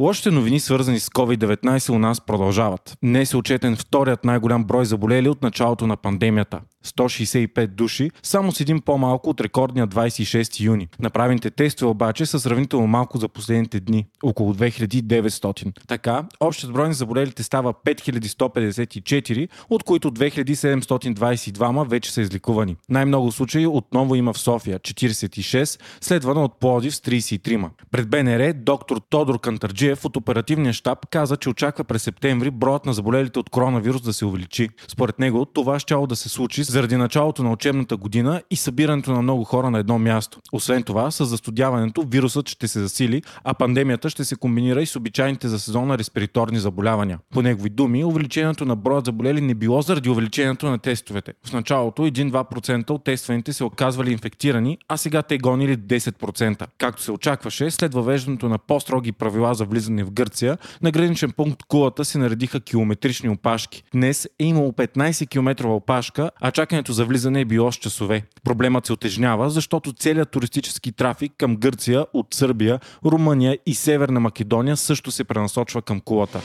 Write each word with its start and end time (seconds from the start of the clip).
Лошите 0.00 0.30
новини, 0.30 0.60
свързани 0.60 1.00
с 1.00 1.08
COVID-19 1.08 1.90
у 1.90 1.98
нас 1.98 2.20
продължават. 2.20 2.96
Днес 3.02 3.32
е 3.32 3.36
отчетен 3.36 3.76
вторият 3.76 4.24
най-голям 4.24 4.64
брой 4.64 4.84
заболели 4.86 5.28
от 5.28 5.42
началото 5.42 5.86
на 5.86 5.96
пандемията. 5.96 6.60
165 6.86 7.66
души, 7.66 8.10
само 8.22 8.52
с 8.52 8.60
един 8.60 8.80
по-малко 8.80 9.30
от 9.30 9.40
рекордния 9.40 9.88
26 9.88 10.60
юни. 10.60 10.88
Направените 11.00 11.50
тестове 11.50 11.90
обаче 11.90 12.26
са 12.26 12.40
сравнително 12.40 12.86
малко 12.86 13.18
за 13.18 13.28
последните 13.28 13.80
дни– 13.80 14.06
около 14.22 14.54
2900. 14.54 15.86
Така, 15.88 16.24
общият 16.40 16.72
брой 16.72 16.88
на 16.88 16.94
заболелите 16.94 17.42
става 17.42 17.74
5154, 17.74 19.48
от 19.70 19.82
които 19.82 20.10
2722 20.10 21.88
вече 21.88 22.12
са 22.12 22.20
изликувани. 22.20 22.76
Най-много 22.88 23.32
случаи 23.32 23.66
отново 23.66 24.14
има 24.14 24.32
в 24.32 24.38
София– 24.38 24.78
46, 24.80 25.80
следвано 26.00 26.44
от 26.44 26.60
Плодив 26.60 26.96
с 26.96 27.00
33. 27.00 27.68
Пред 27.90 28.10
БНР 28.10 28.52
доктор 28.52 29.00
Тодор 29.10 29.40
Кантарджиев 29.88 30.04
от 30.04 30.16
оперативния 30.16 30.72
щаб 30.72 31.06
каза, 31.10 31.36
че 31.36 31.48
очаква 31.48 31.84
през 31.84 32.02
септември 32.02 32.50
броят 32.50 32.86
на 32.86 32.92
заболелите 32.92 33.38
от 33.38 33.50
коронавирус 33.50 34.02
да 34.02 34.12
се 34.12 34.24
увеличи. 34.24 34.68
Според 34.88 35.18
него 35.18 35.44
това 35.44 35.78
ще 35.78 35.94
да 36.08 36.16
се 36.16 36.28
случи 36.28 36.62
заради 36.62 36.96
началото 36.96 37.42
на 37.42 37.52
учебната 37.52 37.96
година 37.96 38.42
и 38.50 38.56
събирането 38.56 39.12
на 39.12 39.22
много 39.22 39.44
хора 39.44 39.70
на 39.70 39.78
едно 39.78 39.98
място. 39.98 40.38
Освен 40.52 40.82
това, 40.82 41.10
с 41.10 41.24
застудяването 41.24 42.04
вирусът 42.08 42.48
ще 42.48 42.68
се 42.68 42.80
засили, 42.80 43.22
а 43.44 43.54
пандемията 43.54 44.10
ще 44.10 44.24
се 44.24 44.36
комбинира 44.36 44.82
и 44.82 44.86
с 44.86 44.96
обичайните 44.96 45.48
за 45.48 45.58
сезона 45.58 45.98
респираторни 45.98 46.58
заболявания. 46.58 47.18
По 47.30 47.42
негови 47.42 47.70
думи, 47.70 48.04
увеличението 48.04 48.64
на 48.64 48.76
броят 48.76 49.04
заболели 49.04 49.40
не 49.40 49.54
било 49.54 49.82
заради 49.82 50.10
увеличението 50.10 50.66
на 50.66 50.78
тестовете. 50.78 51.32
В 51.46 51.52
началото 51.52 52.02
1-2% 52.02 52.90
от 52.90 53.04
тестваните 53.04 53.52
се 53.52 53.64
оказвали 53.64 54.12
инфектирани, 54.12 54.78
а 54.88 54.96
сега 54.96 55.22
те 55.22 55.38
гонили 55.38 55.76
10%. 55.76 56.66
Както 56.78 57.02
се 57.02 57.12
очакваше, 57.12 57.70
след 57.70 57.94
въвеждането 57.94 58.48
на 58.48 58.58
по-строги 58.58 59.12
правила 59.12 59.54
за 59.54 59.64
влизане 59.64 59.77
в 59.86 60.10
Гърция, 60.10 60.58
на 60.82 60.90
граничен 60.90 61.32
пункт 61.32 61.62
Кулата 61.68 62.04
се 62.04 62.18
наредиха 62.18 62.60
километрични 62.60 63.28
опашки. 63.28 63.82
Днес 63.92 64.28
е 64.38 64.44
имало 64.44 64.72
15 64.72 65.28
км 65.28 65.68
опашка, 65.68 66.30
а 66.40 66.50
чакането 66.50 66.92
за 66.92 67.04
влизане 67.04 67.40
е 67.40 67.44
било 67.44 67.72
с 67.72 67.76
часове. 67.76 68.22
Проблемът 68.44 68.86
се 68.86 68.92
отежнява, 68.92 69.50
защото 69.50 69.92
целият 69.92 70.30
туристически 70.30 70.92
трафик 70.92 71.32
към 71.38 71.56
Гърция 71.56 72.06
от 72.12 72.34
Сърбия, 72.34 72.80
Румъния 73.04 73.58
и 73.66 73.74
Северна 73.74 74.20
Македония 74.20 74.76
също 74.76 75.10
се 75.10 75.24
пренасочва 75.24 75.82
към 75.82 76.00
кулата. 76.00 76.40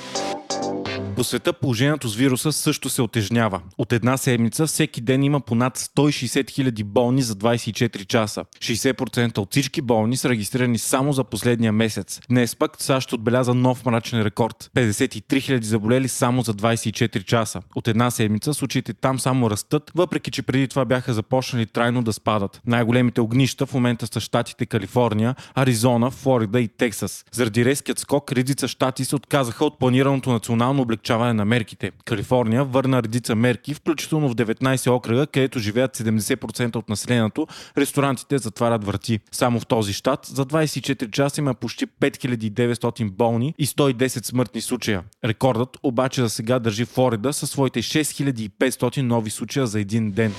По 1.15 1.23
света 1.23 1.53
положението 1.53 2.07
с 2.07 2.15
вируса 2.15 2.51
също 2.51 2.89
се 2.89 3.01
отежнява. 3.01 3.61
От 3.77 3.93
една 3.93 4.17
седмица 4.17 4.67
всеки 4.67 5.01
ден 5.01 5.23
има 5.23 5.39
понад 5.39 5.77
160 5.77 6.43
000 6.43 6.83
болни 6.83 7.21
за 7.21 7.35
24 7.35 8.05
часа. 8.05 8.45
60% 8.59 9.37
от 9.37 9.51
всички 9.51 9.81
болни 9.81 10.17
са 10.17 10.29
регистрирани 10.29 10.77
само 10.77 11.13
за 11.13 11.23
последния 11.23 11.71
месец. 11.71 12.19
Днес 12.29 12.55
пък 12.55 12.71
САЩ 12.79 13.13
отбеляза 13.13 13.53
нов 13.53 13.85
мрачен 13.85 14.21
рекорд. 14.21 14.69
53 14.75 15.21
000 15.21 15.63
заболели 15.63 16.07
само 16.07 16.41
за 16.41 16.53
24 16.53 17.23
часа. 17.23 17.61
От 17.75 17.87
една 17.87 18.11
седмица 18.11 18.53
случаите 18.53 18.93
там 18.93 19.19
само 19.19 19.49
растат, 19.49 19.91
въпреки 19.95 20.31
че 20.31 20.41
преди 20.41 20.67
това 20.67 20.85
бяха 20.85 21.13
започнали 21.13 21.65
трайно 21.65 22.03
да 22.03 22.13
спадат. 22.13 22.61
Най-големите 22.67 23.21
огнища 23.21 23.65
в 23.65 23.73
момента 23.73 24.07
са 24.07 24.19
щатите 24.19 24.65
Калифорния, 24.65 25.35
Аризона, 25.55 26.11
Флорида 26.11 26.61
и 26.61 26.67
Тексас. 26.67 27.25
Заради 27.31 27.65
резкият 27.65 27.99
скок, 27.99 28.31
редица 28.31 28.67
щати 28.67 29.05
се 29.05 29.15
отказаха 29.15 29.65
от 29.65 29.79
планираното 29.79 30.31
национално 30.31 30.81
облегчение 30.81 31.02
смягчаване 31.03 31.33
на 31.33 31.45
мерките. 31.45 31.91
Калифорния 32.05 32.63
върна 32.63 33.03
редица 33.03 33.35
мерки, 33.35 33.73
включително 33.73 34.29
в 34.29 34.35
19 34.35 34.91
окръга, 34.91 35.27
където 35.27 35.59
живеят 35.59 35.97
70% 35.97 36.75
от 36.75 36.89
населението, 36.89 37.47
ресторантите 37.77 38.37
затварят 38.37 38.83
врати. 38.83 39.19
Само 39.31 39.59
в 39.59 39.67
този 39.67 39.93
щат 39.93 40.25
за 40.25 40.45
24 40.45 41.11
часа 41.11 41.41
има 41.41 41.53
почти 41.53 41.87
5900 41.87 43.11
болни 43.11 43.53
и 43.57 43.67
110 43.67 44.25
смъртни 44.25 44.61
случая. 44.61 45.03
Рекордът 45.25 45.77
обаче 45.83 46.21
за 46.21 46.29
сега 46.29 46.59
държи 46.59 46.85
Флорида 46.85 47.33
със 47.33 47.49
своите 47.49 47.81
6500 47.81 49.01
нови 49.01 49.29
случая 49.29 49.67
за 49.67 49.79
един 49.79 50.11
ден. 50.11 50.33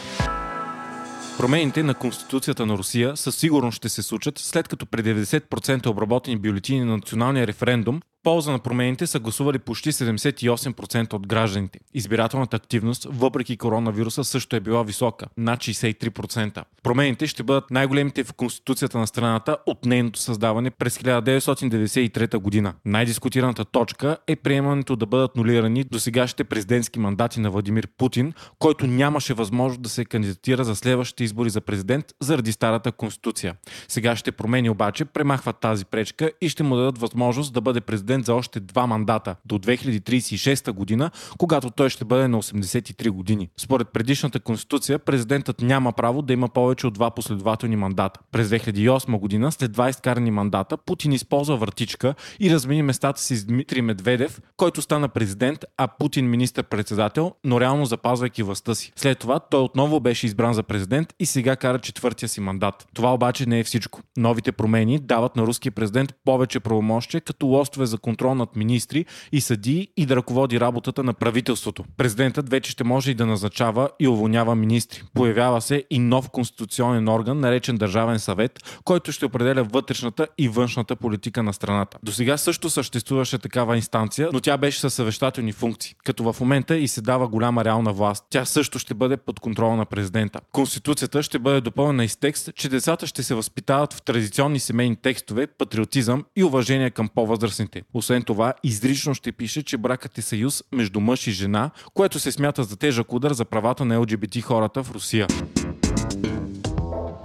Промените 1.39 1.83
на 1.83 1.95
Конституцията 1.95 2.67
на 2.67 2.79
Русия 2.79 3.17
със 3.17 3.37
сигурност 3.37 3.77
ще 3.77 3.89
се 3.89 4.03
случат, 4.03 4.39
след 4.39 4.69
като 4.69 4.87
при 4.87 5.03
90% 5.03 5.87
обработени 5.87 6.37
бюлетини 6.37 6.85
на 6.85 6.97
националния 6.97 7.47
референдум 7.47 8.01
полза 8.25 8.53
на 8.53 8.59
промените 8.59 9.07
са 9.07 9.21
гласували 9.21 9.59
почти 9.59 9.93
78% 9.93 11.15
от 11.15 11.27
гражданите. 11.27 11.79
Избирателната 11.95 12.57
активност, 12.57 13.07
въпреки 13.11 13.57
коронавируса, 13.57 14.25
също 14.25 14.57
е 14.57 14.61
била 14.61 14.83
висока 14.83 15.27
над 15.37 15.61
63%. 15.61 16.65
Промените 16.83 17.27
ще 17.27 17.43
бъдат 17.43 17.71
най-големите 17.71 18.25
в 18.25 18.33
Конституцията 18.33 18.99
на 18.99 19.07
страната 19.07 19.57
от 19.67 19.85
нейното 19.85 20.21
създаване 20.21 20.71
през 20.71 20.99
1993 20.99 22.37
година. 22.37 22.75
Най-дискутираната 22.85 23.65
точка 23.65 24.17
е 24.27 24.37
приемането 24.37 24.97
да 24.97 25.07
бъдат 25.07 25.37
нулирани 25.37 25.85
до 25.85 26.01
сегашните 26.01 26.45
президентски 26.45 26.99
мандати 26.99 27.41
на 27.41 27.51
Владимир 27.51 27.89
Путин, 27.99 28.33
който 28.59 28.87
нямаше 28.87 29.35
възможност 29.35 29.83
да 29.83 29.89
се 29.89 30.05
кандидатира 30.05 30.65
за 30.65 30.77
следващите 30.77 31.25
избори 31.25 31.51
за 31.51 31.61
президент 31.61 32.07
заради 32.21 32.53
старата 32.53 32.93
конституция. 32.93 33.55
Сега 33.89 34.17
ще 34.17 34.33
промени 34.33 34.71
обаче 34.71 35.05
премахват 35.05 35.61
тази 35.61 35.85
пречка 35.85 36.31
и 36.41 36.49
ще 36.49 36.63
му 36.63 36.77
дадат 36.77 36.99
възможност 36.99 37.53
да 37.53 37.61
бъде 37.61 37.81
президент 37.81 38.14
президент 38.15 38.27
за 38.27 38.35
още 38.35 38.61
два 38.61 38.87
мандата 38.87 39.37
до 39.45 39.59
2036 39.59 40.73
година, 40.73 41.11
когато 41.39 41.71
той 41.71 41.91
ще 41.91 42.05
бъде 42.05 42.29
на 42.29 42.43
83 42.43 43.11
години. 43.11 43.49
Според 43.57 43.89
предишната 43.89 44.41
конституция, 44.41 44.99
президентът 44.99 45.61
няма 45.61 45.93
право 45.93 46.23
да 46.23 46.33
има 46.33 46.49
повече 46.49 46.87
от 46.87 46.95
два 46.95 47.11
последователни 47.11 47.77
мандата. 47.77 48.21
През 48.33 48.49
2008 48.49 49.19
година, 49.19 49.53
след 49.53 49.77
20 49.77 50.01
карани 50.01 50.31
мандата, 50.31 50.77
Путин 50.77 51.13
използва 51.13 51.57
въртичка 51.57 52.15
и 52.41 52.51
размени 52.51 52.83
местата 52.83 53.21
си 53.21 53.37
с 53.37 53.45
Дмитрий 53.45 53.83
Медведев, 53.83 54.41
който 54.57 54.83
стана 54.83 55.09
президент, 55.09 55.65
а 55.77 55.89
Путин 55.89 56.31
министър-председател, 56.31 57.33
но 57.45 57.61
реално 57.61 57.85
запазвайки 57.85 58.43
властта 58.43 58.75
си. 58.75 58.93
След 58.97 59.19
това 59.19 59.41
той 59.41 59.61
отново 59.61 60.01
беше 60.01 60.27
избран 60.27 60.55
за 60.55 60.63
президент 60.63 61.15
и 61.21 61.27
сега 61.27 61.57
кара 61.57 61.79
четвъртия 61.79 62.29
си 62.29 62.41
мандат. 62.41 62.87
Това 62.95 63.15
обаче 63.15 63.47
не 63.47 63.59
е 63.59 63.65
всичко. 63.65 64.01
Новите 64.17 64.53
промени 64.53 64.99
дават 64.99 65.37
на 65.37 65.43
руския 65.43 65.73
президент 65.73 66.15
повече 66.25 66.61
правомощия 66.61 67.21
като 67.21 67.47
лостове 67.47 67.87
за 67.87 67.99
контрол 68.05 68.35
над 68.35 68.57
министри 68.57 69.05
и 69.33 69.41
съдии 69.41 69.89
и 69.97 70.07
да 70.07 70.17
ръководи 70.17 70.61
работата 70.61 71.03
на 71.03 71.15
правителството. 71.15 71.85
Президентът 71.97 72.51
вече 72.51 72.71
ще 72.71 72.85
може 72.85 73.11
и 73.11 73.15
да 73.15 73.27
назначава 73.27 73.89
и 74.01 74.09
уволнява 74.09 74.55
министри. 74.55 75.03
Появява 75.15 75.61
се 75.61 75.85
и 75.91 75.99
нов 75.99 76.31
конституционен 76.31 77.09
орган, 77.09 77.41
наречен 77.41 77.77
Държавен 77.77 78.19
съвет, 78.19 78.81
който 78.85 79.13
ще 79.13 79.27
определя 79.27 79.63
вътрешната 79.65 80.27
и 80.39 80.49
външната 80.49 80.97
политика 80.97 81.43
на 81.43 81.53
страната. 81.53 81.99
До 82.03 82.13
сега 82.13 82.37
също 82.37 82.71
съществуваше 82.71 83.39
такава 83.39 83.77
инстанция, 83.77 84.29
но 84.33 84.41
тя 84.41 84.57
беше 84.57 84.81
със 84.81 84.95
съвещателни 84.95 85.53
функции, 85.53 85.95
като 86.05 86.33
в 86.33 86.41
момента 86.41 86.77
и 86.77 86.89
се 86.89 87.01
дава 87.01 87.29
голяма 87.29 87.65
реална 87.65 87.93
власт. 87.93 88.25
Тя 88.31 88.45
също 88.45 88.79
ще 88.79 88.95
бъде 88.95 89.17
под 89.17 89.41
контрола 89.41 89.77
на 89.77 89.85
президента. 89.85 90.41
Конституцията 90.53 91.23
ще 91.23 91.39
бъде 91.39 91.61
допълнена 91.61 92.05
и 92.05 92.09
с 92.09 92.17
текст, 92.17 92.51
че 92.55 92.69
децата 92.69 93.07
ще 93.07 93.23
се 93.23 93.35
възпитават 93.35 93.93
в 93.93 94.03
традиционни 94.03 94.59
семейни 94.61 94.97
текстове, 94.97 95.47
патриотизъм 95.47 96.25
и 96.37 96.45
уважение 96.45 96.91
към 96.91 97.09
по-възрастните. 97.09 97.83
Освен 97.95 98.23
това, 98.23 98.55
изрично 98.63 99.15
ще 99.15 99.33
пише, 99.33 99.63
че 99.63 99.79
бракът 99.79 100.19
е 100.19 100.23
съюз 100.23 100.65
между 100.73 101.01
мъж 101.01 101.27
и 101.27 101.33
жена, 101.33 101.71
което 101.95 102.19
се 102.19 102.33
смята 102.33 102.65
за 102.65 102.77
тежък 102.77 103.13
удар 103.13 103.33
за 103.33 103.45
правата 103.45 103.85
на 103.85 103.99
ЛГБТ 103.99 104.43
хората 104.43 104.83
в 104.83 104.91
Русия. 104.91 105.27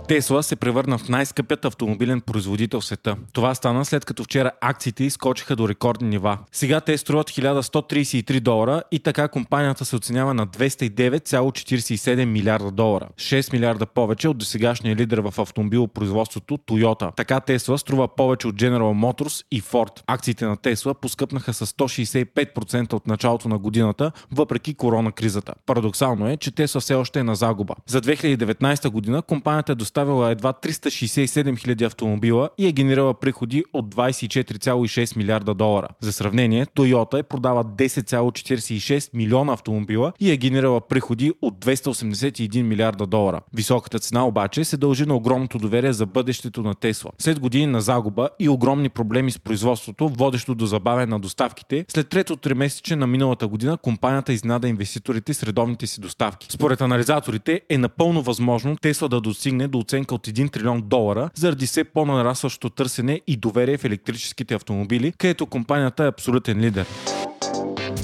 Тесла 0.10 0.44
се 0.44 0.56
превърна 0.56 0.98
в 0.98 1.10
най-скъпият 1.10 1.66
автомобилен 1.66 2.22
производител 2.22 2.80
в 2.80 2.86
света. 2.86 3.16
Това 3.34 3.56
стана 3.56 3.86
след 3.86 4.06
като 4.06 4.24
вчера 4.24 4.52
акциите 4.62 5.04
изкочиха 5.04 5.56
до 5.56 5.70
рекордни 5.70 6.10
нива. 6.10 6.38
Сега 6.52 6.82
те 6.82 6.98
струват 6.98 7.30
1133 7.30 8.40
долара 8.40 8.84
и 8.92 9.00
така 9.00 9.28
компанията 9.28 9.86
се 9.86 9.96
оценява 9.96 10.34
на 10.34 10.48
209,47 10.48 12.26
милиарда 12.26 12.72
долара. 12.72 13.08
6 13.16 13.54
милиарда 13.54 13.86
повече 13.86 14.28
от 14.28 14.38
досегашния 14.38 14.96
лидер 14.96 15.18
в 15.18 15.34
автомобилопроизводството 15.38 16.58
Toyota. 16.58 17.16
Така 17.16 17.40
Тесла 17.40 17.78
струва 17.78 18.08
повече 18.08 18.48
от 18.48 18.56
General 18.56 19.14
Motors 19.14 19.46
и 19.52 19.62
Ford. 19.62 20.02
Акциите 20.08 20.46
на 20.46 20.58
Тесла 20.58 20.94
поскъпнаха 20.94 21.54
с 21.54 21.66
165% 21.66 22.94
от 22.94 23.08
началото 23.08 23.50
на 23.50 23.58
годината, 23.58 24.12
въпреки 24.32 24.74
корона 24.74 25.12
кризата. 25.12 25.54
Парадоксално 25.66 26.30
е, 26.30 26.38
че 26.38 26.52
Тесла 26.52 26.82
все 26.82 26.94
още 26.96 27.20
е 27.20 27.24
на 27.24 27.36
загуба. 27.36 27.76
За 27.88 28.02
2019 28.02 28.90
година 28.90 29.22
компанията 29.22 29.72
е 29.72 29.76
доставила 30.00 30.32
едва 30.32 30.54
367 30.54 31.76
000 31.76 31.86
автомобила 31.86 32.50
и 32.58 32.68
е 32.68 32.72
генерирала 32.72 33.14
приходи 33.14 33.64
от 33.74 33.96
24,6 33.96 35.18
милиарда 35.18 35.54
долара. 35.54 35.88
За 36.02 36.14
сравнение, 36.14 36.66
Toyota 36.66 37.20
е 37.20 37.24
продава 37.24 37.66
10,46 37.66 39.10
милиона 39.14 39.54
автомобила 39.54 40.14
и 40.20 40.32
е 40.32 40.38
генерирала 40.38 40.82
приходи 40.82 41.32
от 41.42 41.66
281 41.66 42.62
милиарда 42.62 43.06
долара. 43.06 43.42
Високата 43.54 44.00
цена 44.00 44.28
обаче 44.28 44.64
се 44.64 44.78
дължи 44.78 45.06
на 45.06 45.16
огромното 45.16 45.58
доверие 45.58 45.94
за 45.94 46.06
бъдещето 46.06 46.62
на 46.62 46.76
Тесла. 46.76 47.12
След 47.18 47.40
години 47.40 47.66
на 47.66 47.82
загуба 47.82 48.30
и 48.40 48.50
огромни 48.50 48.90
проблеми 48.90 49.32
с 49.32 49.40
производството, 49.40 50.10
водещо 50.10 50.56
до 50.56 50.66
забавяне 50.66 51.06
на 51.06 51.20
доставките, 51.20 51.86
след 51.88 52.10
трето 52.10 52.36
тримесече 52.36 52.96
на 52.96 53.08
миналата 53.08 53.48
година 53.48 53.78
компанията 53.78 54.34
изнада 54.34 54.68
инвеститорите 54.68 55.34
с 55.34 55.44
редовните 55.44 55.88
си 55.88 56.02
доставки. 56.02 56.48
Според 56.50 56.82
анализаторите 56.82 57.62
е 57.70 57.78
напълно 57.78 58.22
възможно 58.22 58.78
Тесла 58.78 59.10
да 59.10 59.22
достигне 59.22 59.68
до 59.68 59.78
оценка 59.90 60.16
от 60.16 60.28
1 60.28 60.52
трилион 60.52 60.82
долара 60.82 61.30
заради 61.36 61.68
все 61.68 61.84
по-нарастващо 61.84 62.70
търсене 62.70 63.22
и 63.28 63.38
доверие 63.38 63.78
в 63.78 63.86
електрическите 63.86 64.54
автомобили, 64.54 65.14
където 65.18 65.46
компанията 65.46 66.04
е 66.04 66.08
абсолютен 66.08 66.60
лидер. 66.60 66.86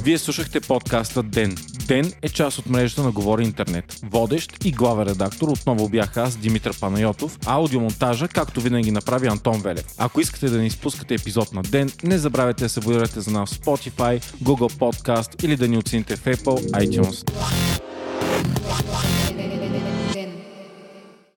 Вие 0.04 0.18
слушахте 0.18 0.62
подкаста 0.62 1.24
Ден. 1.24 1.56
Ден 1.88 2.14
е 2.22 2.30
част 2.30 2.60
от 2.60 2.70
мрежата 2.70 3.04
на 3.04 3.12
Говори 3.12 3.44
Интернет. 3.44 4.00
Водещ 4.04 4.66
и 4.66 4.72
главен 4.72 5.08
редактор 5.08 5.48
отново 5.48 5.90
бях 5.90 6.18
аз, 6.18 6.36
Димитър 6.36 6.80
Панайотов, 6.80 7.40
а 7.46 7.54
аудиомонтажа, 7.54 8.28
както 8.28 8.62
винаги 8.62 8.92
направи 8.92 9.28
Антон 9.28 9.62
Велев. 9.62 9.86
Ако 9.98 10.22
искате 10.22 10.50
да 10.50 10.58
не 10.58 10.66
изпускате 10.66 11.14
епизод 11.14 11.54
на 11.54 11.62
Ден, 11.62 11.90
не 12.04 12.18
забравяйте 12.18 12.64
да 12.64 12.70
се 12.70 12.80
абонирате 12.80 13.20
за 13.20 13.32
нас 13.32 13.54
в 13.54 13.60
Spotify, 13.60 14.24
Google 14.44 14.74
Podcast 14.74 15.44
или 15.44 15.56
да 15.56 15.68
ни 15.68 15.78
оцените 15.78 16.16
в 16.16 16.26
Apple 16.26 16.72
iTunes. 16.72 17.32